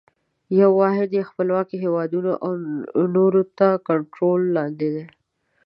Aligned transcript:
یوه 0.59 0.69
واحده 0.81 1.13
یې 1.19 1.27
خپلواکه 1.29 1.75
هیوادونه 1.83 2.31
او 2.45 2.51
نور 3.15 3.33
تر 3.57 3.73
کنټرول 3.87 4.41
لاندي 4.55 4.89
دي. 4.95 5.05